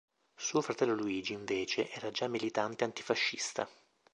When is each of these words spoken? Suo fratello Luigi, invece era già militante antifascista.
Suo 0.35 0.61
fratello 0.61 0.95
Luigi, 0.95 1.33
invece 1.33 1.91
era 1.91 2.09
già 2.09 2.27
militante 2.27 2.83
antifascista. 2.83 3.69